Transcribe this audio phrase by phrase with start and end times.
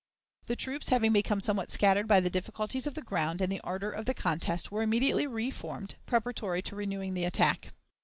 [0.47, 3.91] The troops, having become somewhat scattered by the difficulties of the ground and the ardor
[3.91, 7.71] of the contest, were immediately reformed, preparatory to renewing the attack.